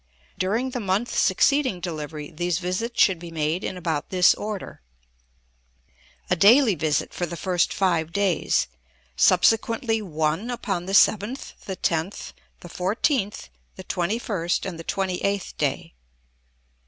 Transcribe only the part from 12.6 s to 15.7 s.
the fourteenth, the twenty first, and the twenty eighth